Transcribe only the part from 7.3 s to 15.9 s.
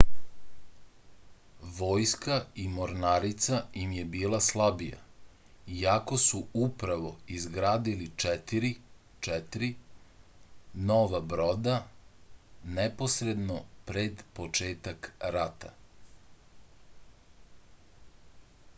изградили четири 4 нова брода непосредно пред почетак рата